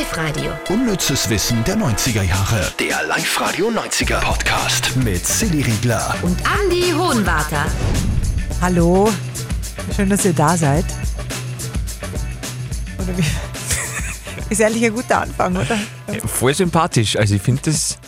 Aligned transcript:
Live-Radio. 0.00 0.52
Unnützes 0.70 1.28
Wissen 1.28 1.62
der 1.64 1.76
90er 1.76 2.22
Jahre. 2.22 2.72
Der 2.78 3.06
Live-Radio 3.06 3.68
90er 3.68 4.18
Podcast 4.20 4.96
mit 4.96 5.26
Silly 5.26 5.60
Riegler. 5.60 6.14
Und 6.22 6.38
Andy 6.40 6.90
Hohenwarter. 6.92 7.66
Hallo, 8.62 9.12
schön, 9.94 10.08
dass 10.08 10.24
ihr 10.24 10.32
da 10.32 10.56
seid. 10.56 10.86
Oder 12.98 13.18
wie? 13.18 13.24
Ist 14.48 14.60
ehrlich 14.62 14.82
ein 14.86 14.94
guter 14.94 15.20
Anfang, 15.20 15.54
oder? 15.54 15.76
Voll 16.24 16.54
sympathisch. 16.54 17.16
Also 17.16 17.34
ich 17.34 17.42
finde 17.42 17.60
das. 17.66 17.98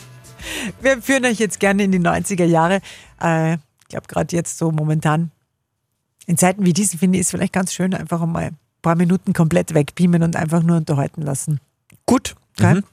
Wir 0.80 1.02
führen 1.02 1.26
euch 1.26 1.40
jetzt 1.40 1.60
gerne 1.60 1.84
in 1.84 1.92
die 1.92 2.00
90er 2.00 2.46
Jahre. 2.46 2.80
Äh, 3.22 3.56
ich 3.56 3.88
glaube, 3.90 4.06
gerade 4.08 4.34
jetzt 4.34 4.56
so 4.56 4.72
momentan, 4.72 5.30
in 6.24 6.38
Zeiten 6.38 6.64
wie 6.64 6.72
diesen, 6.72 6.98
finde 6.98 7.18
ich, 7.18 7.20
ist 7.20 7.32
vielleicht 7.32 7.52
ganz 7.52 7.74
schön, 7.74 7.92
einfach 7.92 8.24
mal 8.24 8.44
ein 8.44 8.58
paar 8.80 8.96
Minuten 8.96 9.34
komplett 9.34 9.74
wegbeamen 9.74 10.22
und 10.22 10.36
einfach 10.36 10.62
nur 10.62 10.78
unterhalten 10.78 11.20
lassen. 11.20 11.60
Gut. 12.06 12.34
Okay? 12.58 12.74
Mhm. 12.74 12.84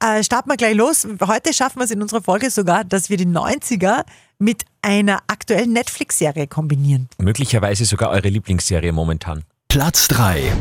Äh, 0.00 0.22
starten 0.22 0.50
wir 0.50 0.56
gleich 0.56 0.74
los. 0.74 1.06
Heute 1.20 1.54
schaffen 1.54 1.78
wir 1.78 1.84
es 1.84 1.90
in 1.90 2.02
unserer 2.02 2.22
Folge 2.22 2.50
sogar, 2.50 2.84
dass 2.84 3.08
wir 3.08 3.16
die 3.16 3.26
90er 3.26 4.04
mit 4.38 4.64
einer 4.82 5.20
aktuellen 5.26 5.72
Netflix-Serie 5.72 6.46
kombinieren. 6.46 7.08
Möglicherweise 7.18 7.84
sogar 7.84 8.10
eure 8.10 8.28
Lieblingsserie 8.28 8.92
momentan. 8.92 9.44
Platz 9.68 10.08
3. 10.08 10.52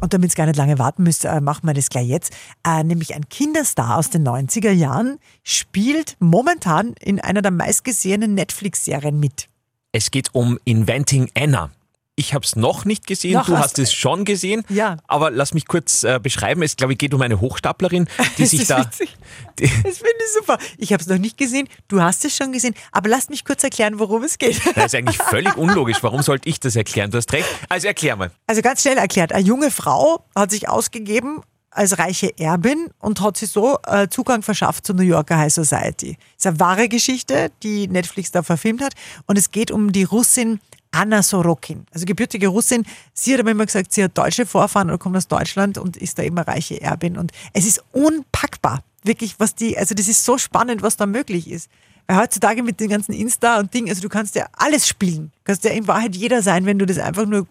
Und 0.00 0.12
damit 0.12 0.32
ihr 0.32 0.36
gar 0.36 0.46
nicht 0.46 0.56
lange 0.56 0.78
warten 0.78 1.02
müsst, 1.02 1.24
äh, 1.24 1.40
machen 1.40 1.66
wir 1.66 1.74
das 1.74 1.88
gleich 1.88 2.06
jetzt. 2.06 2.32
Äh, 2.66 2.84
nämlich 2.84 3.14
ein 3.14 3.28
Kinderstar 3.28 3.96
aus 3.96 4.10
den 4.10 4.26
90er 4.26 4.70
Jahren 4.70 5.18
spielt 5.42 6.16
momentan 6.20 6.94
in 7.00 7.20
einer 7.20 7.42
der 7.42 7.50
meistgesehenen 7.50 8.34
Netflix-Serien 8.34 9.18
mit. 9.18 9.48
Es 9.92 10.10
geht 10.10 10.34
um 10.34 10.58
Inventing 10.64 11.30
Anna. 11.34 11.70
Ich 12.18 12.32
habe 12.32 12.44
es 12.46 12.56
noch 12.56 12.86
nicht 12.86 13.06
gesehen, 13.06 13.34
Noch 13.34 13.44
du 13.44 13.58
hast- 13.58 13.78
es 13.78 13.92
schon 13.92 14.24
gesehen. 14.24 14.64
Ja. 14.70 14.96
Aber 15.06 15.30
lass 15.30 15.52
mich 15.52 15.66
kurz 15.66 16.02
äh, 16.02 16.18
beschreiben. 16.20 16.62
Es, 16.62 16.74
glaube 16.76 16.94
ich, 16.94 16.98
geht 16.98 17.12
um 17.12 17.20
eine 17.20 17.40
Hochstaplerin, 17.42 18.08
die 18.38 18.46
sich 18.46 18.66
da. 18.66 18.80
witzig. 18.80 19.14
Die, 19.58 19.64
Das 19.66 19.98
finde 19.98 20.14
ich 20.24 20.32
super. 20.34 20.58
Ich 20.78 20.94
habe 20.94 21.02
es 21.02 21.08
noch 21.08 21.18
nicht 21.18 21.36
gesehen, 21.36 21.68
du 21.88 22.00
hast 22.00 22.24
es 22.24 22.34
schon 22.34 22.52
gesehen, 22.52 22.74
aber 22.90 23.10
lasst 23.10 23.28
mich 23.28 23.44
kurz 23.44 23.62
erklären, 23.64 23.98
worum 23.98 24.22
es 24.22 24.38
geht. 24.38 24.58
das 24.74 24.86
ist 24.86 24.94
eigentlich 24.94 25.18
völlig 25.30 25.58
unlogisch. 25.58 25.98
Warum 26.02 26.22
sollte 26.22 26.48
ich 26.48 26.58
das 26.58 26.74
erklären? 26.74 27.10
Du 27.10 27.18
hast 27.18 27.30
recht. 27.34 27.46
Also 27.68 27.86
erklär 27.86 28.16
mal. 28.16 28.30
Also 28.46 28.62
ganz 28.62 28.80
schnell 28.80 28.96
erklärt, 28.96 29.32
eine 29.34 29.44
junge 29.44 29.70
Frau 29.70 30.24
hat 30.34 30.50
sich 30.50 30.70
ausgegeben 30.70 31.42
als 31.70 31.98
reiche 31.98 32.32
Erbin 32.38 32.88
und 32.98 33.20
hat 33.20 33.36
sich 33.36 33.50
so 33.50 33.76
äh, 33.86 34.08
Zugang 34.08 34.40
verschafft 34.40 34.86
zur 34.86 34.94
New 34.94 35.02
Yorker 35.02 35.36
High 35.36 35.52
Society. 35.52 36.16
Das 36.36 36.38
ist 36.38 36.46
eine 36.46 36.60
wahre 36.60 36.88
Geschichte, 36.88 37.50
die 37.62 37.88
Netflix 37.88 38.30
da 38.30 38.42
verfilmt 38.42 38.80
hat 38.82 38.94
und 39.26 39.36
es 39.36 39.50
geht 39.50 39.70
um 39.70 39.92
die 39.92 40.04
Russin 40.04 40.60
Anna 40.96 41.22
Sorokin, 41.22 41.86
also 41.92 42.06
gebürtige 42.06 42.48
Russin. 42.48 42.84
Sie 43.12 43.34
hat 43.34 43.40
aber 43.40 43.50
immer 43.50 43.66
gesagt, 43.66 43.92
sie 43.92 44.02
hat 44.02 44.16
deutsche 44.16 44.46
Vorfahren 44.46 44.88
oder 44.88 44.98
kommt 44.98 45.16
aus 45.16 45.28
Deutschland 45.28 45.78
und 45.78 45.96
ist 45.96 46.18
da 46.18 46.22
immer 46.22 46.46
reiche 46.48 46.80
Erbin 46.80 47.16
und 47.18 47.32
es 47.52 47.66
ist 47.66 47.84
unpackbar, 47.92 48.82
wirklich, 49.02 49.38
was 49.38 49.54
die, 49.54 49.76
also 49.76 49.94
das 49.94 50.08
ist 50.08 50.24
so 50.24 50.38
spannend, 50.38 50.82
was 50.82 50.96
da 50.96 51.06
möglich 51.06 51.50
ist. 51.50 51.70
Weil 52.06 52.18
heutzutage 52.18 52.62
mit 52.62 52.78
den 52.78 52.88
ganzen 52.88 53.12
Insta 53.12 53.58
und 53.58 53.74
Ding, 53.74 53.88
also 53.88 54.00
du 54.00 54.08
kannst 54.08 54.36
ja 54.36 54.46
alles 54.52 54.86
spielen. 54.86 55.32
Du 55.38 55.44
kannst 55.44 55.64
ja 55.64 55.72
in 55.72 55.88
Wahrheit 55.88 56.14
jeder 56.14 56.40
sein, 56.40 56.64
wenn 56.64 56.78
du 56.78 56.86
das 56.86 56.98
einfach 56.98 57.26
nur 57.26 57.46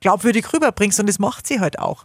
glaubwürdig 0.00 0.52
rüberbringst 0.52 1.00
und 1.00 1.08
das 1.08 1.18
macht 1.18 1.46
sie 1.46 1.60
halt 1.60 1.78
auch. 1.78 2.04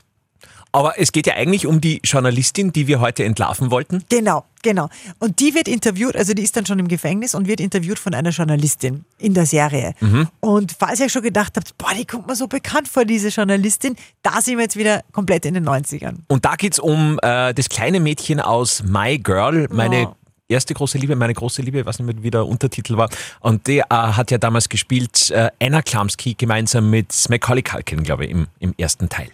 Aber 0.73 0.97
es 0.99 1.11
geht 1.11 1.27
ja 1.27 1.33
eigentlich 1.33 1.67
um 1.67 1.81
die 1.81 1.99
Journalistin, 2.03 2.71
die 2.71 2.87
wir 2.87 3.01
heute 3.01 3.23
entlarven 3.25 3.71
wollten. 3.71 4.03
Genau, 4.09 4.45
genau. 4.63 4.89
Und 5.19 5.39
die 5.41 5.53
wird 5.53 5.67
interviewt, 5.67 6.15
also 6.15 6.33
die 6.33 6.43
ist 6.43 6.55
dann 6.55 6.65
schon 6.65 6.79
im 6.79 6.87
Gefängnis 6.87 7.35
und 7.35 7.47
wird 7.47 7.59
interviewt 7.59 7.99
von 7.99 8.13
einer 8.13 8.29
Journalistin 8.29 9.03
in 9.17 9.33
der 9.33 9.45
Serie. 9.45 9.93
Und 10.39 10.73
falls 10.79 10.99
ihr 11.01 11.09
schon 11.09 11.23
gedacht 11.23 11.53
habt, 11.57 11.77
boah, 11.77 11.91
die 11.93 12.05
kommt 12.05 12.27
mir 12.27 12.35
so 12.35 12.47
bekannt 12.47 12.87
vor, 12.87 13.03
diese 13.03 13.27
Journalistin, 13.27 13.95
da 14.23 14.39
sind 14.41 14.57
wir 14.57 14.63
jetzt 14.63 14.77
wieder 14.77 15.03
komplett 15.11 15.45
in 15.45 15.55
den 15.55 15.67
90ern. 15.67 16.15
Und 16.29 16.45
da 16.45 16.55
geht 16.55 16.73
es 16.73 16.79
um 16.79 17.19
äh, 17.21 17.53
das 17.53 17.67
kleine 17.67 17.99
Mädchen 17.99 18.39
aus 18.39 18.81
My 18.83 19.17
Girl, 19.19 19.67
meine 19.71 20.07
Oh. 20.07 20.15
erste 20.47 20.73
große 20.73 20.97
Liebe, 20.97 21.15
meine 21.17 21.33
große 21.33 21.61
Liebe, 21.61 21.85
weiß 21.85 21.99
nicht 21.99 22.07
mehr, 22.15 22.23
wie 22.23 22.31
der 22.31 22.45
Untertitel 22.45 22.95
war. 22.95 23.09
Und 23.41 23.67
der 23.67 23.85
äh, 23.89 23.93
hat 23.95 24.31
ja 24.31 24.37
damals 24.37 24.69
gespielt 24.69 25.31
äh, 25.31 25.49
Anna 25.61 25.81
Klamski 25.81 26.33
gemeinsam 26.35 26.89
mit 26.89 27.13
Macaulay 27.29 27.61
Culkin, 27.61 28.03
glaube 28.03 28.23
ich, 28.25 28.31
im, 28.31 28.47
im 28.59 28.73
ersten 28.77 29.09
Teil. 29.09 29.29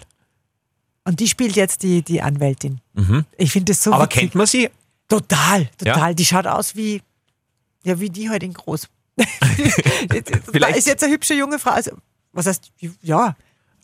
Und 1.07 1.19
die 1.21 1.27
spielt 1.27 1.55
jetzt 1.55 1.83
die, 1.83 2.01
die 2.01 2.21
Anwältin. 2.21 2.81
Ich 3.37 3.51
finde 3.51 3.71
das 3.71 3.81
so 3.83 3.93
Aber 3.93 4.03
witzig. 4.05 4.19
kennt 4.19 4.35
man 4.35 4.45
sie? 4.45 4.69
Total, 5.07 5.67
total. 5.77 6.09
Ja? 6.09 6.13
Die 6.13 6.25
schaut 6.25 6.45
aus 6.47 6.75
wie, 6.75 7.01
ja, 7.83 7.97
wie 7.99 8.09
die 8.09 8.29
halt 8.29 8.43
in 8.43 8.51
groß. 8.53 8.89
da 9.15 9.25
Vielleicht- 10.51 10.77
ist 10.77 10.87
jetzt 10.87 11.03
eine 11.03 11.13
hübsche 11.13 11.33
junge 11.33 11.59
Frau. 11.59 11.71
Also, 11.71 11.91
was 12.33 12.45
heißt, 12.45 12.71
ja, 13.01 13.35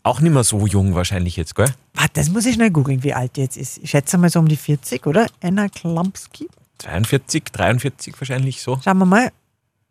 Auch 0.02 0.20
nicht 0.20 0.32
mehr 0.32 0.44
so 0.44 0.66
jung 0.66 0.94
wahrscheinlich 0.94 1.36
jetzt, 1.36 1.54
gell? 1.54 1.72
Warte, 1.94 2.12
das 2.12 2.28
muss 2.28 2.44
ich 2.44 2.54
schnell 2.56 2.70
googeln, 2.70 3.02
wie 3.02 3.14
alt 3.14 3.36
die 3.36 3.40
jetzt 3.40 3.56
ist. 3.56 3.78
Ich 3.78 3.88
schätze 3.90 4.18
mal 4.18 4.28
so 4.28 4.38
um 4.38 4.48
die 4.48 4.56
40, 4.56 5.06
oder? 5.06 5.26
Anna 5.42 5.68
Klampski. 5.70 6.46
42, 6.78 7.44
43 7.44 8.20
wahrscheinlich 8.20 8.60
so. 8.60 8.78
Schauen 8.84 8.98
wir 8.98 9.06
mal. 9.06 9.32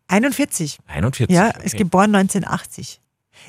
41. 0.06 0.78
41. 0.86 1.34
Ja, 1.34 1.48
okay. 1.48 1.64
ist 1.66 1.76
geboren 1.76 2.14
1980. 2.14 3.00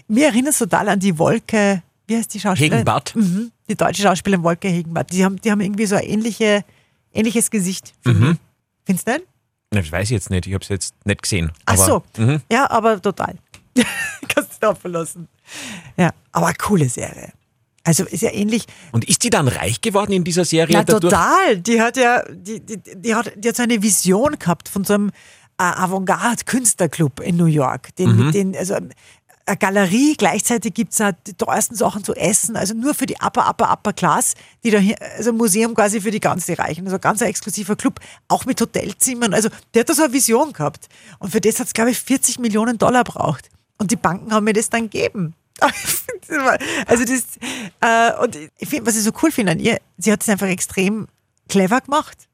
Mir 0.08 0.26
erinnert 0.28 0.54
es 0.54 0.58
total 0.58 0.90
an 0.90 1.00
die 1.00 1.20
Wolke, 1.20 1.84
wie 2.08 2.18
heißt 2.18 2.34
die 2.34 2.40
Schauspielerin? 2.40 2.80
Hegenbart. 2.80 3.16
Mhm, 3.16 3.52
die 3.70 3.76
deutsche 3.76 4.02
Schauspielerin 4.04 4.44
Wolke 4.44 4.68
Hegenbart. 4.68 5.12
Die 5.12 5.24
haben, 5.26 5.40
die 5.42 5.52
haben 5.52 5.62
irgendwie 5.62 5.86
so 5.86 5.96
ein 5.96 6.04
ähnliche, 6.04 6.64
ähnliches 7.14 7.50
Gesicht. 7.52 7.94
Mhm. 8.06 8.38
Findest 8.86 9.08
du 9.08 9.14
nicht? 9.14 9.26
Das 9.72 9.92
weiß 9.92 10.06
ich 10.06 10.12
jetzt 10.12 10.30
nicht, 10.30 10.48
ich 10.48 10.54
habe 10.54 10.64
es 10.64 10.70
jetzt 10.70 10.94
nicht 11.06 11.22
gesehen. 11.22 11.52
Ach 11.66 11.78
so. 11.78 12.04
Mhm. 12.18 12.42
Ja, 12.52 12.70
aber 12.70 13.02
total. 13.02 13.36
Kannst 14.28 14.54
du 14.62 14.68
drauf 14.68 14.80
verlassen. 14.80 15.28
Ja, 15.98 16.12
aber 16.32 16.48
eine 16.48 16.56
coole 16.56 16.88
Serie. 16.88 17.34
Also 17.84 18.04
ist 18.06 18.22
ja 18.22 18.32
ähnlich. 18.34 18.66
Und 18.94 19.06
ist 19.06 19.24
die 19.24 19.30
dann 19.30 19.48
reich 19.48 19.80
geworden 19.82 20.12
in 20.14 20.24
dieser 20.24 20.46
Serie? 20.46 20.74
Ja, 20.74 20.84
total. 20.84 21.58
Die 21.60 21.80
hat 21.82 21.98
ja, 21.98 22.24
die, 22.32 22.60
die, 22.60 22.80
die, 22.96 23.14
hat, 23.14 23.32
die 23.36 23.50
hat 23.50 23.56
so 23.56 23.64
eine 23.64 23.82
Vision 23.84 24.40
gehabt 24.40 24.70
von 24.70 24.84
so 24.84 24.94
einem 24.96 25.10
äh, 25.60 25.64
Avantgarde-Künstlerclub 25.64 27.20
in 27.20 27.36
New 27.38 27.46
York. 27.46 27.96
Den, 27.98 28.16
Mhm. 28.16 28.32
den, 28.32 28.56
also 28.58 28.76
eine 29.46 29.58
Galerie, 29.58 30.16
gleichzeitig 30.18 30.74
gibt 30.74 30.94
es 30.94 31.02
die 31.28 31.34
teuersten 31.34 31.76
Sachen 31.76 32.04
zu 32.04 32.16
essen, 32.16 32.56
also 32.56 32.74
nur 32.74 32.96
für 32.96 33.06
die 33.06 33.16
Upper, 33.22 33.48
Upper, 33.48 33.72
Upper 33.72 33.94
Class, 33.94 34.34
die 34.64 34.72
da 34.72 34.80
hier, 34.80 34.96
also 35.18 35.32
ein 35.32 35.38
Museum 35.38 35.76
quasi 35.76 36.02
für 36.02 36.12
die 36.12 36.20
ganz 36.20 36.48
die 36.48 36.54
Reichen, 36.54 36.86
also 36.86 36.98
ein 36.98 37.02
ganz 37.02 37.22
ein 37.22 37.28
exklusiver 37.28 37.76
Club, 37.76 38.00
auch 38.28 38.46
mit 38.46 38.60
Hotelzimmern. 38.60 39.34
Also 39.34 39.50
der 39.74 39.82
hat 39.82 39.90
da 39.90 39.94
so 39.94 40.04
eine 40.04 40.14
Vision 40.14 40.54
gehabt. 40.54 40.88
Und 41.20 41.32
für 41.32 41.42
das 41.42 41.60
hat 41.60 41.68
es, 41.68 41.74
glaube 41.74 41.92
ich, 41.92 42.00
40 42.00 42.40
Millionen 42.40 42.78
Dollar 42.78 43.04
braucht. 43.04 43.50
Und 43.78 43.92
die 43.92 43.98
Banken 43.98 44.34
haben 44.34 44.46
mir 44.46 44.54
das 44.54 44.70
dann 44.70 44.90
gegeben. 44.90 45.36
Also 46.88 47.06
das, 47.06 47.24
äh, 47.82 48.20
und 48.20 48.36
ich 48.58 48.68
finde, 48.68 48.88
was 48.88 48.96
ich 48.96 49.04
so 49.04 49.12
cool 49.22 49.32
finde 49.32 49.52
an 49.52 49.60
ihr, 49.60 49.78
sie 49.96 50.12
hat 50.12 50.24
es 50.24 50.30
einfach 50.30 50.48
extrem 50.48 51.08
clever 51.48 51.82
gemacht. 51.82 52.28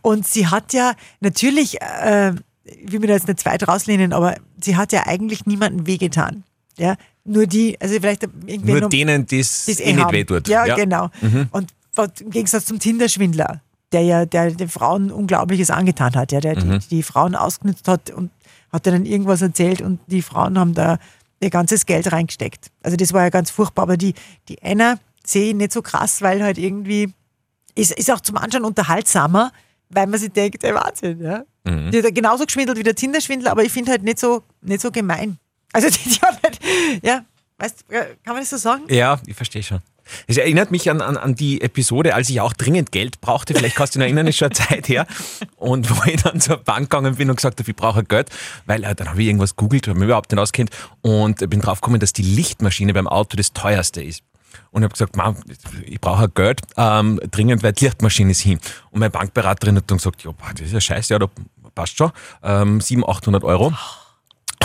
Und 0.00 0.26
sie 0.26 0.46
hat 0.46 0.72
ja 0.72 0.94
natürlich, 1.20 1.82
äh, 1.82 2.32
ich 2.64 2.90
will 2.90 3.00
mir 3.00 3.08
da 3.08 3.12
jetzt 3.14 3.28
nicht 3.28 3.40
zweit 3.40 3.68
rauslehnen, 3.68 4.14
aber 4.14 4.36
sie 4.58 4.78
hat 4.78 4.92
ja 4.92 5.06
eigentlich 5.06 5.44
niemandem 5.44 5.86
wehgetan. 5.86 6.44
Ja, 6.78 6.96
nur 7.24 7.46
die, 7.46 7.80
also 7.80 7.94
vielleicht 7.94 8.22
irgendwie 8.46 8.72
Nur 8.72 8.88
denen, 8.88 9.26
die 9.26 9.38
es 9.40 9.64
die's 9.66 9.80
eh 9.80 9.92
nicht 9.92 10.12
wehtut. 10.12 10.48
Ja, 10.48 10.66
genau. 10.76 11.10
Und 11.52 11.72
was- 11.94 12.20
im 12.20 12.30
Gegensatz 12.30 12.64
zum 12.66 12.78
Tinder-Schwindler, 12.78 13.60
der 13.92 14.02
ja 14.02 14.26
der 14.26 14.50
den 14.50 14.68
Frauen 14.68 15.10
Unglaubliches 15.12 15.70
angetan 15.70 16.14
hat, 16.16 16.32
ja, 16.32 16.40
der 16.40 16.56
die, 16.56 16.78
die 16.90 17.02
Frauen 17.02 17.34
ausgenutzt 17.36 17.86
hat 17.88 18.10
und 18.10 18.30
hat 18.72 18.86
dann 18.86 19.06
irgendwas 19.06 19.40
erzählt 19.40 19.80
und 19.80 20.00
die 20.08 20.20
Frauen 20.22 20.58
haben 20.58 20.74
da 20.74 20.98
ihr 21.40 21.50
ganzes 21.50 21.86
Geld 21.86 22.10
reingesteckt. 22.10 22.70
Also 22.82 22.96
das 22.96 23.12
war 23.12 23.22
ja 23.22 23.28
ganz 23.30 23.50
furchtbar, 23.50 23.82
aber 23.84 23.96
die, 23.96 24.14
die 24.48 24.60
Anna 24.62 24.98
sehe 25.24 25.50
ich 25.50 25.54
nicht 25.54 25.72
so 25.72 25.80
krass, 25.82 26.22
weil 26.22 26.42
halt 26.42 26.58
irgendwie 26.58 27.12
ist, 27.76 27.92
ist 27.92 28.10
auch 28.10 28.20
zum 28.20 28.36
Anschauen 28.36 28.64
unterhaltsamer, 28.64 29.52
weil 29.90 30.06
man 30.08 30.18
sich 30.18 30.32
denkt, 30.32 30.64
ey, 30.64 30.74
Wahnsinn, 30.74 31.20
ja. 31.22 31.44
Die 31.92 31.96
hat 31.98 32.04
ja 32.04 32.10
genauso 32.10 32.44
geschwindelt 32.44 32.76
wie 32.78 32.82
der 32.82 32.94
Tinder-Schwindler, 32.94 33.50
aber 33.52 33.62
ich 33.64 33.72
finde 33.72 33.92
halt 33.92 34.02
nicht 34.02 34.18
so, 34.18 34.42
nicht 34.60 34.80
so 34.80 34.90
gemein. 34.90 35.38
Also 35.72 35.88
die, 35.88 36.08
die 36.08 36.20
hat 36.20 36.33
ja, 37.02 37.24
weißt 37.58 37.84
du, 37.88 37.94
kann 37.94 38.16
man 38.26 38.38
das 38.38 38.50
so 38.50 38.56
sagen? 38.56 38.84
Ja, 38.88 39.20
ich 39.26 39.36
verstehe 39.36 39.62
schon. 39.62 39.80
Es 40.26 40.36
erinnert 40.36 40.70
mich 40.70 40.90
an, 40.90 41.00
an, 41.00 41.16
an 41.16 41.34
die 41.34 41.60
Episode, 41.60 42.14
als 42.14 42.28
ich 42.30 42.40
auch 42.40 42.52
dringend 42.52 42.92
Geld 42.92 43.20
brauchte. 43.20 43.54
Vielleicht 43.54 43.76
kannst 43.76 43.94
du 43.94 43.98
dich 43.98 44.06
erinnern, 44.06 44.26
ist 44.26 44.36
schon 44.36 44.46
eine 44.46 44.54
Zeit 44.54 44.88
her. 44.88 45.06
Und 45.56 45.90
wo 45.90 46.04
ich 46.04 46.22
dann 46.22 46.40
zur 46.40 46.58
Bank 46.58 46.90
gegangen 46.90 47.16
bin 47.16 47.30
und 47.30 47.36
gesagt 47.36 47.58
habe, 47.58 47.70
ich 47.70 47.76
brauche 47.76 48.04
Geld, 48.04 48.28
weil 48.66 48.84
äh, 48.84 48.94
dann 48.94 49.08
habe 49.08 49.22
ich 49.22 49.28
irgendwas 49.28 49.56
googelt, 49.56 49.88
habe 49.88 49.98
mich 49.98 50.06
überhaupt 50.06 50.30
nicht 50.30 50.40
auskennt 50.40 50.70
und 51.02 51.48
bin 51.48 51.60
drauf 51.60 51.80
gekommen, 51.80 52.00
dass 52.00 52.12
die 52.12 52.22
Lichtmaschine 52.22 52.92
beim 52.92 53.08
Auto 53.08 53.36
das 53.36 53.52
teuerste 53.52 54.02
ist. 54.02 54.22
Und 54.70 54.82
ich 54.82 54.84
habe 54.84 54.92
gesagt, 54.92 55.16
Mann, 55.16 55.36
ich 55.84 56.00
brauche 56.00 56.28
Geld, 56.28 56.60
ähm, 56.76 57.20
dringend, 57.30 57.62
weil 57.62 57.72
die 57.72 57.84
Lichtmaschine 57.84 58.32
ist 58.32 58.40
hin. 58.40 58.58
Und 58.90 59.00
meine 59.00 59.10
Bankberaterin 59.10 59.76
hat 59.76 59.90
dann 59.90 59.98
gesagt, 59.98 60.22
ja, 60.22 60.32
das 60.52 60.66
ist 60.66 60.72
ja 60.72 60.80
scheiße, 60.80 61.14
ja, 61.14 61.18
da 61.18 61.28
passt 61.74 61.96
schon, 61.96 62.12
ähm, 62.42 62.80
700, 62.80 63.16
800 63.16 63.44
Euro. 63.44 63.72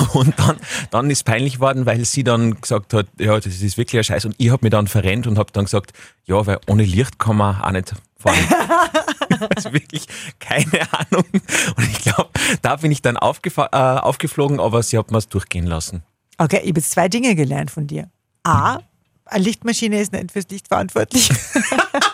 Und 0.14 0.38
dann, 0.40 0.58
dann 0.92 1.10
ist 1.10 1.24
peinlich 1.24 1.56
geworden, 1.56 1.86
weil 1.86 2.04
sie 2.06 2.24
dann 2.24 2.60
gesagt 2.60 2.94
hat, 2.94 3.08
ja, 3.18 3.36
das 3.40 3.62
ist 3.62 3.78
wirklich 3.78 4.00
ein 4.00 4.04
Scheiß. 4.04 4.26
Und 4.26 4.36
ich 4.38 4.50
habe 4.50 4.64
mich 4.64 4.72
dann 4.72 4.88
verrennt 4.88 5.28
und 5.28 5.38
habe 5.38 5.52
dann 5.52 5.66
gesagt, 5.66 5.94
ja, 6.26 6.46
weil 6.46 6.60
ohne 6.68 6.84
Licht 6.84 7.20
kann 7.20 7.38
man 7.38 7.62
auch 7.62 7.72
nicht 7.72 7.94
fahren. 8.18 8.38
also 9.56 9.74
wirklich 9.74 10.06
keine 10.40 10.82
Ahnung. 10.92 11.26
Und 11.34 11.84
ich 11.92 12.00
glaube, 12.00 12.30
da 12.62 12.76
bin 12.78 12.92
ich 12.92 13.02
dann 13.02 13.16
äh, 13.16 13.20
aufgeflogen, 13.20 14.60
aber 14.60 14.84
sie 14.84 14.98
hat 14.98 15.12
mir 15.12 15.18
es 15.18 15.28
durchgehen 15.28 15.66
lassen. 15.66 16.04
Okay, 16.38 16.62
ich 16.64 16.70
habe 16.70 16.80
jetzt 16.80 16.92
zwei 16.92 17.10
Dinge 17.10 17.36
gelernt 17.36 17.72
von 17.72 17.88
dir. 17.88 18.10
A, 18.44 18.80
eine 19.26 19.44
Lichtmaschine 19.44 20.00
ist 20.00 20.14
nicht 20.14 20.32
fürs 20.32 20.48
Licht 20.50 20.68
verantwortlich. 20.68 21.30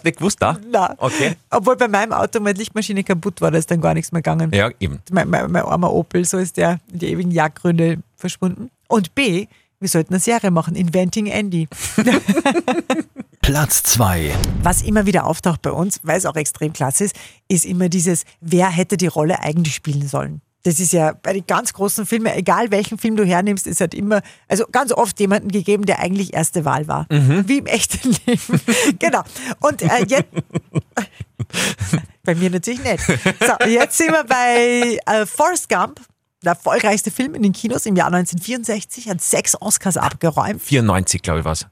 Hast 0.00 0.04
nicht 0.06 0.16
gewusst, 0.16 0.40
da? 0.40 0.56
Nein. 0.72 0.94
Okay. 0.96 1.36
Obwohl 1.50 1.76
bei 1.76 1.86
meinem 1.86 2.14
Auto 2.14 2.40
meine 2.40 2.58
Lichtmaschine 2.58 3.04
kaputt 3.04 3.42
war, 3.42 3.50
da 3.50 3.58
ist 3.58 3.70
dann 3.70 3.82
gar 3.82 3.92
nichts 3.92 4.12
mehr 4.12 4.22
gegangen. 4.22 4.50
Ja, 4.54 4.70
eben. 4.80 5.00
Mein, 5.12 5.28
mein, 5.28 5.50
mein 5.52 5.62
armer 5.62 5.92
Opel, 5.92 6.24
so 6.24 6.38
ist 6.38 6.56
der 6.56 6.78
in 6.90 7.00
die 7.00 7.08
ewigen 7.08 7.30
Jagdgründe 7.30 7.98
verschwunden. 8.16 8.70
Und 8.88 9.14
B, 9.14 9.46
wir 9.78 9.88
sollten 9.90 10.14
eine 10.14 10.20
Serie 10.20 10.50
machen, 10.50 10.74
Inventing 10.74 11.26
Andy. 11.26 11.68
Platz 13.42 13.82
2. 13.82 14.34
Was 14.62 14.80
immer 14.80 15.04
wieder 15.04 15.26
auftaucht 15.26 15.60
bei 15.60 15.70
uns, 15.70 16.00
weil 16.02 16.16
es 16.16 16.24
auch 16.24 16.36
extrem 16.36 16.72
klasse 16.72 17.04
ist, 17.04 17.16
ist 17.48 17.66
immer 17.66 17.90
dieses, 17.90 18.24
wer 18.40 18.70
hätte 18.70 18.96
die 18.96 19.06
Rolle 19.06 19.40
eigentlich 19.40 19.74
spielen 19.74 20.08
sollen. 20.08 20.40
Das 20.62 20.78
ist 20.78 20.92
ja 20.92 21.12
bei 21.22 21.32
den 21.32 21.46
ganz 21.46 21.72
großen 21.72 22.04
Filmen, 22.04 22.26
egal 22.26 22.70
welchen 22.70 22.98
Film 22.98 23.16
du 23.16 23.24
hernimmst, 23.24 23.66
ist 23.66 23.80
halt 23.80 23.94
immer, 23.94 24.20
also 24.48 24.66
ganz 24.70 24.92
oft 24.92 25.18
jemanden 25.18 25.48
gegeben, 25.48 25.86
der 25.86 26.00
eigentlich 26.00 26.34
erste 26.34 26.64
Wahl 26.64 26.86
war. 26.86 27.06
Wie 27.08 27.58
im 27.58 27.66
echten 27.66 28.10
Leben. 28.26 28.60
genau. 28.98 29.22
Und 29.60 29.82
äh, 29.82 30.04
jetzt. 30.06 30.28
bei 32.24 32.34
mir 32.34 32.50
natürlich 32.50 32.82
nicht. 32.82 33.02
So, 33.04 33.66
jetzt 33.66 33.96
sind 33.96 34.12
wir 34.12 34.24
bei 34.24 34.98
äh, 35.06 35.26
Forrest 35.26 35.68
Gump, 35.68 36.00
der 36.44 36.52
erfolgreichste 36.52 37.10
Film 37.10 37.34
in 37.34 37.42
den 37.42 37.52
Kinos 37.52 37.86
im 37.86 37.96
Jahr 37.96 38.08
1964, 38.08 39.08
hat 39.08 39.20
sechs 39.20 39.60
Oscars 39.60 39.96
abgeräumt. 39.96 40.62
94, 40.62 41.22
glaube 41.22 41.40
ich, 41.40 41.44
was. 41.44 41.66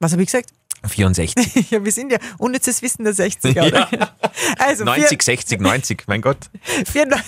Was 0.00 0.12
habe 0.12 0.22
ich 0.22 0.28
gesagt? 0.28 0.50
64. 0.86 1.34
Ja, 1.70 1.84
wir 1.84 1.92
sind 1.92 2.12
ja 2.12 2.18
unnützes 2.38 2.82
Wissen 2.82 3.04
der 3.04 3.14
60er, 3.14 3.66
oder? 3.68 3.88
Also 4.58 4.84
90, 4.84 5.22
60, 5.22 5.60
90, 5.60 6.04
mein 6.06 6.20
Gott. 6.20 6.38
94, 6.86 7.24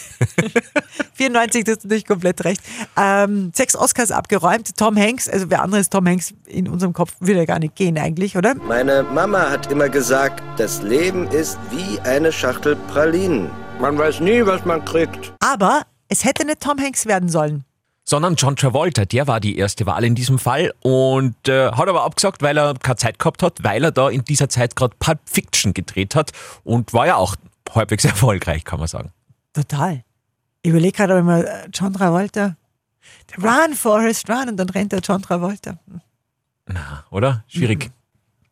94 1.15 1.65
das 1.65 1.77
ist 1.79 1.85
natürlich 1.85 2.07
komplett 2.07 2.45
recht. 2.45 2.61
Ähm, 2.97 3.51
sechs 3.55 3.75
Oscars 3.75 4.11
abgeräumt. 4.11 4.77
Tom 4.77 4.97
Hanks, 4.97 5.29
also 5.29 5.51
wer 5.51 5.63
andere 5.63 5.81
ist 5.81 5.93
Tom 5.93 6.07
Hanks 6.07 6.35
in 6.47 6.69
unserem 6.69 6.93
Kopf, 6.93 7.15
würde 7.21 7.41
ja 7.41 7.45
gar 7.45 7.59
nicht 7.59 7.75
gehen 7.77 7.99
eigentlich, 7.99 8.37
oder? 8.37 8.55
Meine 8.55 9.03
Mama 9.03 9.51
hat 9.51 9.71
immer 9.73 9.89
gesagt, 9.89 10.43
das 10.59 10.83
Leben 10.83 11.29
ist 11.29 11.59
wie 11.71 11.99
eine 12.01 12.33
Schachtel 12.33 12.77
Pralinen. 12.89 13.51
Man 13.81 13.99
weiß 13.99 14.21
nie, 14.21 14.45
was 14.45 14.65
man 14.65 14.85
kriegt. 14.85 15.33
Aber 15.41 15.83
es 16.09 16.25
hätte 16.25 16.45
nicht 16.47 16.61
Tom 16.61 16.79
Hanks 16.79 17.07
werden 17.07 17.29
sollen. 17.29 17.65
Sondern 18.09 18.37
John 18.37 18.55
Travolta, 18.55 19.05
der 19.05 19.27
war 19.27 19.41
die 19.41 19.59
erste 19.59 19.85
Wahl 19.85 20.05
in 20.05 20.15
diesem 20.15 20.39
Fall 20.39 20.73
und 20.81 21.49
äh, 21.49 21.73
hat 21.73 21.89
aber 21.89 22.05
abgesagt, 22.05 22.41
weil 22.41 22.57
er 22.57 22.75
keine 22.75 22.97
Zeit 22.97 23.19
gehabt 23.19 23.43
hat, 23.43 23.65
weil 23.65 23.83
er 23.83 23.91
da 23.91 24.09
in 24.09 24.25
dieser 24.25 24.49
Zeit 24.49 24.77
gerade 24.77 24.95
Pulp 24.99 25.19
Fiction 25.27 25.75
gedreht 25.75 26.15
hat 26.15 26.31
und 26.63 26.93
war 26.93 27.07
ja 27.07 27.17
auch 27.17 27.35
halbwegs 27.75 28.05
erfolgreich, 28.07 28.65
kann 28.65 28.79
man 28.79 28.87
sagen. 28.89 29.11
Total. 29.53 30.05
Ich 30.63 30.71
überlege 30.71 30.93
gerade 30.93 31.19
immer, 31.19 31.45
äh, 31.45 31.69
John 31.73 31.93
Travolta. 31.93 32.57
Run, 33.39 33.75
Forrest, 33.75 34.29
run. 34.29 34.51
Und 34.51 34.57
dann 34.57 34.69
rennt 34.69 34.93
der 34.93 35.01
John 35.01 35.23
Travolta. 35.23 35.79
Na, 36.67 37.05
oder? 37.11 37.45
Schwierig. 37.49 37.91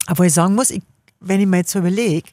Aber 0.07 0.25
ich 0.25 0.35
sagen 0.35 0.55
muss, 0.55 0.71
ich, 0.71 0.83
wenn 1.21 1.41
ich 1.41 1.47
mir 1.47 1.59
jetzt 1.59 1.71
so 1.71 1.79
überlege, 1.79 2.31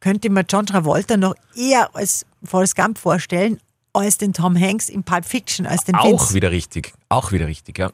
könnte 0.00 0.28
ich 0.28 0.32
mir 0.32 0.44
John 0.48 0.66
Travolta 0.66 1.16
noch 1.16 1.34
eher 1.56 1.94
als 1.94 2.26
Forrest 2.44 2.76
Gump 2.76 2.98
vorstellen, 2.98 3.60
als 3.94 4.18
den 4.18 4.32
Tom 4.32 4.58
Hanks 4.58 4.88
in 4.88 5.02
Pulp 5.04 5.24
Fiction, 5.24 5.66
als 5.66 5.84
den 5.84 5.94
Auch 5.94 6.04
Vince. 6.04 6.34
wieder 6.34 6.50
richtig. 6.50 6.92
Auch 7.08 7.32
wieder 7.32 7.46
richtig, 7.46 7.78
ja. 7.78 7.90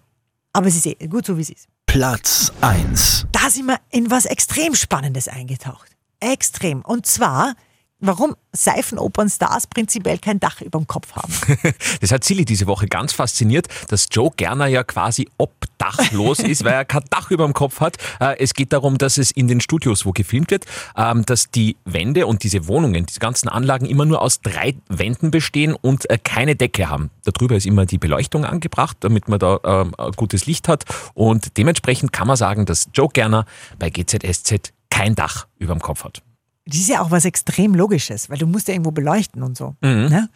Aber 0.52 0.66
es 0.66 0.76
ist 0.76 0.86
eh 0.86 0.94
gut 1.06 1.26
so, 1.26 1.36
wie 1.36 1.42
es 1.42 1.50
ist. 1.50 1.68
Platz 1.86 2.52
1. 2.60 3.26
da 3.32 3.50
sind 3.50 3.66
wir 3.66 3.78
in 3.90 4.10
was 4.10 4.24
extrem 4.24 4.74
Spannendes 4.74 5.28
eingetaucht. 5.28 5.90
Extrem. 6.20 6.82
Und 6.82 7.06
zwar, 7.06 7.54
warum 8.00 8.34
Seifenopernstars 8.52 9.66
prinzipiell 9.68 10.18
kein 10.18 10.40
Dach 10.40 10.60
über 10.60 10.78
dem 10.78 10.86
Kopf 10.86 11.12
haben. 11.14 11.32
Das 12.00 12.12
hat 12.12 12.24
Silly 12.24 12.44
diese 12.44 12.66
Woche 12.66 12.86
ganz 12.86 13.12
fasziniert, 13.12 13.68
dass 13.88 14.06
Joe 14.10 14.30
Gerner 14.36 14.66
ja 14.66 14.82
quasi 14.84 15.28
obdachlos 15.38 16.38
ist, 16.40 16.64
weil 16.64 16.72
er 16.72 16.84
kein 16.84 17.04
Dach 17.10 17.30
über 17.30 17.44
dem 17.44 17.52
Kopf 17.52 17.80
hat. 17.80 17.96
Äh, 18.20 18.36
Es 18.38 18.54
geht 18.54 18.72
darum, 18.72 18.98
dass 18.98 19.18
es 19.18 19.30
in 19.30 19.48
den 19.48 19.60
Studios, 19.60 20.06
wo 20.06 20.12
gefilmt 20.12 20.50
wird, 20.50 20.64
ähm, 20.96 21.24
dass 21.26 21.50
die 21.50 21.76
Wände 21.84 22.26
und 22.26 22.42
diese 22.42 22.66
Wohnungen, 22.66 23.06
diese 23.06 23.20
ganzen 23.20 23.48
Anlagen 23.48 23.86
immer 23.86 24.04
nur 24.04 24.22
aus 24.22 24.40
drei 24.40 24.74
Wänden 24.88 25.30
bestehen 25.30 25.74
und 25.74 26.08
äh, 26.10 26.18
keine 26.22 26.56
Decke 26.56 26.88
haben. 26.88 27.10
Darüber 27.24 27.56
ist 27.56 27.66
immer 27.66 27.86
die 27.86 27.98
Beleuchtung 27.98 28.44
angebracht, 28.44 28.96
damit 29.00 29.28
man 29.28 29.38
da 29.38 29.58
ähm, 29.64 29.94
gutes 30.16 30.46
Licht 30.46 30.68
hat. 30.68 30.84
Und 31.14 31.56
dementsprechend 31.56 32.12
kann 32.12 32.26
man 32.26 32.36
sagen, 32.36 32.66
dass 32.66 32.88
Joe 32.94 33.08
Gerner 33.12 33.44
bei 33.78 33.90
GZSZ 33.90 34.72
kein 34.90 35.14
Dach 35.14 35.46
über 35.58 35.74
dem 35.74 35.80
Kopf 35.80 36.04
hat. 36.04 36.22
Das 36.70 36.78
ist 36.78 36.88
ja 36.88 37.02
auch 37.02 37.10
was 37.10 37.24
extrem 37.24 37.74
Logisches, 37.74 38.30
weil 38.30 38.38
du 38.38 38.46
musst 38.46 38.68
ja 38.68 38.74
irgendwo 38.74 38.92
beleuchten 38.92 39.42
und 39.42 39.56
so. 39.56 39.74
Ne? 39.82 40.28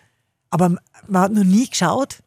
Aber 0.50 0.70
man 1.06 1.22
hat 1.22 1.32
noch 1.32 1.44
nie 1.44 1.69
geschaut. 1.69 2.19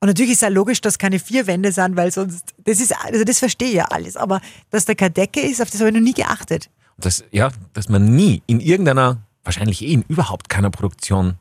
Und 0.00 0.08
natürlich 0.08 0.32
ist 0.32 0.42
ja 0.42 0.48
logisch, 0.48 0.82
dass 0.82 0.98
keine 0.98 1.18
vier 1.18 1.46
Wände 1.46 1.72
sind, 1.72 1.96
weil 1.96 2.12
sonst, 2.12 2.54
das 2.64 2.78
ist, 2.78 2.94
also 3.04 3.24
das 3.24 3.38
verstehe 3.38 3.68
ich 3.68 3.74
ja 3.74 3.86
alles. 3.86 4.16
Aber 4.16 4.40
dass 4.70 4.84
da 4.84 4.94
keine 4.94 5.12
Decke 5.12 5.40
ist, 5.40 5.62
auf 5.62 5.70
das 5.70 5.80
habe 5.80 5.88
ich 5.88 5.94
noch 5.94 6.02
nie 6.02 6.12
geachtet. 6.12 6.68
Das, 6.98 7.24
ja, 7.30 7.50
dass 7.72 7.88
man 7.88 8.14
nie 8.14 8.42
in 8.46 8.60
irgendeiner, 8.60 9.22
wahrscheinlich 9.44 9.82
eh 9.82 9.92
in 9.92 10.02
überhaupt 10.08 10.48
keiner 10.50 10.70
Produktion 10.70 11.38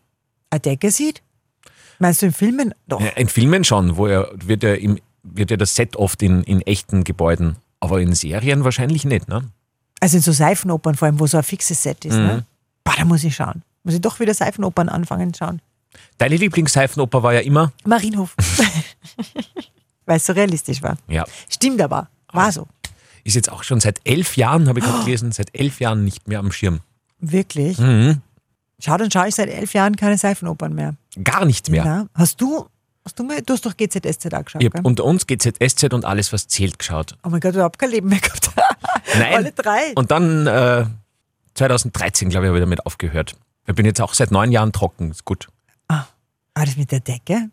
Eine 0.50 0.62
Decke 0.62 0.92
sieht? 0.92 1.22
Meinst 2.00 2.22
du 2.22 2.28
in 2.28 2.34
Filmen? 2.34 2.74
Doch. 2.88 3.02
Ja, 3.02 3.10
in 3.10 3.28
Filmen 3.28 3.64
schon, 3.64 3.98
wo 3.98 4.08
er 4.08 4.32
wird 4.34 4.64
ja, 4.64 4.76
im, 4.76 5.00
wird 5.24 5.52
ja 5.52 5.58
das 5.58 5.76
Set 5.76 5.98
oft 5.98 6.22
in, 6.24 6.44
in 6.44 6.62
echten 6.62 7.04
Gebäuden, 7.04 7.58
aber 7.80 8.00
in 8.00 8.14
Serien 8.16 8.64
wahrscheinlich 8.64 9.04
nicht, 9.04 9.28
ne? 9.28 9.50
Also 10.00 10.18
in 10.18 10.24
so 10.24 10.32
Seifenopern 10.32 10.96
vor 10.96 11.08
allem, 11.08 11.20
wo 11.20 11.28
so 11.28 11.38
ein 11.38 11.44
fixes 11.44 11.82
Set 11.82 12.06
ist. 12.06 12.16
Ne? 12.16 12.46
Boah, 12.84 12.94
da 12.98 13.06
muss 13.06 13.24
ich 13.24 13.36
schauen. 13.36 13.64
Muss 13.84 13.96
ich 13.96 14.02
doch 14.02 14.20
wieder 14.20 14.34
Seifenopern 14.34 14.90
anfangen 14.90 15.34
schauen. 15.34 15.62
Deine 16.18 16.36
Lieblingsseifenoper 16.38 17.24
war 17.24 17.34
ja 17.34 17.40
immer, 17.40 17.72
Marienhof. 17.86 18.36
Weil 20.06 20.18
es 20.18 20.26
so 20.26 20.34
realistisch 20.34 20.82
war. 20.82 20.98
ja, 21.08 21.26
Stimmt 21.50 21.82
aber. 21.82 22.08
War 22.32 22.52
so. 22.52 22.68
ist 23.24 23.36
jetzt 23.36 23.52
auch 23.52 23.64
schon 23.64 23.80
seit 23.80 24.00
elf 24.04 24.38
Jahren, 24.38 24.68
habe 24.70 24.80
ich 24.80 24.86
gerade 24.86 25.04
gelesen, 25.04 25.32
seit 25.32 25.58
elf 25.58 25.80
Jahren 25.80 26.04
nicht 26.06 26.28
mehr 26.28 26.40
am 26.40 26.52
Schirm. 26.52 26.82
Wirklich. 27.20 27.78
Mhm. 27.80 28.22
Schau, 28.80 28.98
dann 28.98 29.10
schaue 29.10 29.28
ich 29.28 29.36
seit 29.36 29.50
elf 29.50 29.74
Jahren 29.74 29.96
keine 29.96 30.18
Seifenopern 30.18 30.74
mehr. 30.74 30.96
Gar 31.24 31.46
nicht 31.46 31.70
mehr. 31.70 31.84
Na, 31.84 32.08
hast 32.14 32.40
du, 32.42 32.68
hast 33.08 33.20
du 33.20 33.24
mal, 33.24 33.42
du 33.42 33.54
hast 33.54 33.66
doch 33.66 33.76
GZSZ 33.78 34.34
angeschaut, 34.34 34.62
Ich 34.62 34.70
habe 34.70 34.82
unter 34.84 35.06
uns 35.06 35.26
GZSZ 35.28 35.94
und 35.94 36.04
alles, 36.04 36.34
was 36.34 36.48
zählt, 36.48 36.78
geschaut. 36.78 37.18
Oh 37.24 37.30
mein 37.30 37.40
Gott, 37.40 37.56
du 37.56 37.64
hast 37.64 37.80
kein 37.80 37.92
Leben 37.92 38.10
mehr 38.10 38.20
gehabt. 38.20 38.52
Nein. 39.18 39.34
Alle 39.34 39.52
drei. 39.54 39.94
Und 39.96 40.12
dann 40.12 40.46
äh, 40.46 40.86
2013, 41.54 42.30
glaube 42.30 42.46
ich, 42.46 42.50
habe 42.50 42.58
ich 42.58 42.64
damit 42.64 42.86
aufgehört. 42.86 43.36
Ich 43.66 43.76
bin 43.76 43.86
jetzt 43.86 44.02
auch 44.02 44.14
seit 44.14 44.32
neun 44.32 44.52
Jahren 44.52 44.74
trocken, 44.74 45.12
ist 45.12 45.24
gut. 45.24 45.48
Ah, 45.88 46.06
das 46.54 46.76
mit 46.76 46.92
der 46.92 47.00
Decke? 47.00 47.50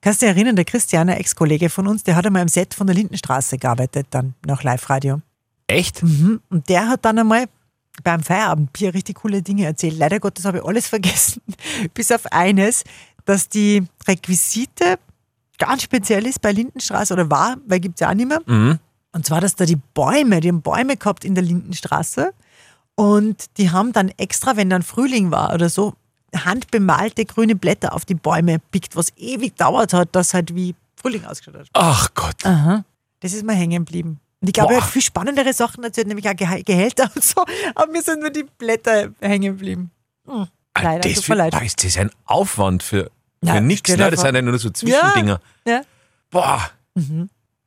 Kannst 0.00 0.22
du 0.22 0.26
dich 0.26 0.34
erinnern, 0.34 0.56
der 0.56 0.64
Christian, 0.64 1.10
ein 1.10 1.18
Ex-Kollege 1.18 1.68
von 1.68 1.86
uns, 1.86 2.02
der 2.02 2.16
hat 2.16 2.24
einmal 2.24 2.40
im 2.40 2.48
Set 2.48 2.72
von 2.72 2.86
der 2.86 2.96
Lindenstraße 2.96 3.58
gearbeitet, 3.58 4.06
dann 4.10 4.34
nach 4.46 4.62
Live-Radio. 4.62 5.20
Echt? 5.66 6.02
Mhm. 6.02 6.40
Und 6.48 6.70
der 6.70 6.88
hat 6.88 7.04
dann 7.04 7.18
einmal 7.18 7.44
beim 8.02 8.22
Feierabendbier 8.22 8.94
richtig 8.94 9.16
coole 9.16 9.42
Dinge 9.42 9.66
erzählt. 9.66 9.98
Leider 9.98 10.20
Gottes 10.20 10.46
habe 10.46 10.58
ich 10.58 10.64
alles 10.64 10.88
vergessen, 10.88 11.42
bis 11.92 12.10
auf 12.12 12.24
eines, 12.32 12.84
dass 13.26 13.48
die 13.48 13.86
Requisite 14.08 14.98
ganz 15.58 15.82
speziell 15.82 16.26
ist 16.26 16.40
bei 16.40 16.52
Lindenstraße 16.52 17.12
oder 17.12 17.30
war, 17.30 17.56
weil 17.66 17.80
gibt 17.80 17.96
es 17.96 18.00
ja 18.00 18.10
auch 18.10 18.14
nicht 18.14 18.28
mehr. 18.28 18.40
Mhm. 18.46 18.78
Und 19.12 19.26
zwar, 19.26 19.40
dass 19.40 19.54
da 19.54 19.64
die 19.64 19.76
Bäume, 19.76 20.40
die 20.40 20.48
haben 20.48 20.62
Bäume 20.62 20.96
gehabt 20.96 21.24
in 21.24 21.34
der 21.34 21.44
Lindenstraße 21.44 22.32
und 22.94 23.44
die 23.58 23.70
haben 23.70 23.92
dann 23.92 24.10
extra, 24.16 24.56
wenn 24.56 24.70
dann 24.70 24.82
Frühling 24.82 25.30
war 25.30 25.54
oder 25.54 25.68
so, 25.68 25.94
handbemalte 26.34 27.24
grüne 27.24 27.56
Blätter 27.56 27.94
auf 27.94 28.04
die 28.04 28.14
Bäume 28.14 28.58
pickt, 28.70 28.96
was 28.96 29.12
ewig 29.16 29.56
dauert 29.56 29.92
hat, 29.92 30.14
dass 30.14 30.34
halt 30.34 30.54
wie 30.54 30.74
Frühling 30.96 31.24
ausgeschaut 31.24 31.60
hat. 31.60 31.68
Ach 31.72 32.08
Gott. 32.14 32.44
Aha. 32.44 32.84
Das 33.20 33.32
ist 33.32 33.44
mir 33.44 33.54
hängen 33.54 33.84
geblieben. 33.84 34.20
Und 34.40 34.48
ich 34.48 34.52
glaube, 34.52 34.74
er 34.74 34.82
hat 34.82 34.90
viel 34.90 35.02
spannendere 35.02 35.52
Sachen 35.52 35.82
erzählt, 35.82 36.08
nämlich 36.08 36.28
auch 36.28 36.34
Gehälter 36.36 37.10
und 37.14 37.24
so. 37.24 37.44
Aber 37.74 37.90
mir 37.90 38.02
sind 38.02 38.20
nur 38.20 38.30
die 38.30 38.44
Blätter 38.44 39.10
hängen 39.20 39.56
geblieben. 39.56 39.90
Hm. 40.26 40.46
Leider, 40.78 41.08
das, 41.08 41.14
tut 41.14 41.28
mir 41.30 41.34
leid. 41.36 41.52
boah, 41.52 41.62
ist 41.62 41.82
das 41.82 41.96
ein 41.96 42.10
Aufwand 42.26 42.82
für, 42.82 43.10
für 43.46 43.54
Ja, 43.54 43.60
nichts. 43.60 43.88
stell 43.88 43.96
dir 43.98 44.04
Ne? 44.04 44.10
Das 44.10 44.20
sind 44.20 44.34
ja 44.34 44.42
nur 44.42 44.58
so 44.58 44.70
Zwischendinger. 44.70 45.40
Ja, 45.66 45.82
Boah. 46.30 46.70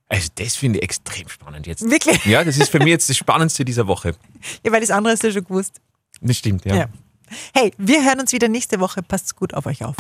Also 0.07 0.29
das 0.36 0.55
finde 0.55 0.79
ich 0.79 0.83
extrem 0.83 1.29
spannend 1.29 1.67
jetzt. 1.67 1.88
wirklich. 1.89 2.25
Ja, 2.25 2.43
das 2.43 2.57
ist 2.57 2.69
für 2.71 2.79
mich 2.79 2.88
jetzt 2.88 3.09
das 3.09 3.17
Spannendste 3.17 3.63
dieser 3.65 3.88
Woche. 3.88 4.15
Ja, 4.65 4.71
weil 4.71 4.81
das 4.81 4.89
andere 4.91 5.13
hast 5.13 5.24
du 5.24 5.31
schon 5.31 5.43
gewusst. 5.43 5.79
Das 6.21 6.38
stimmt, 6.38 6.65
ja. 6.65 6.75
Ja. 6.75 6.86
Hey, 7.53 7.71
wir 7.77 8.03
hören 8.03 8.19
uns 8.19 8.31
wieder 8.31 8.48
nächste 8.48 8.79
Woche. 8.79 9.03
Passt 9.03 9.36
gut 9.36 9.53
auf 9.53 9.65
euch 9.67 9.83
auf. 9.86 9.95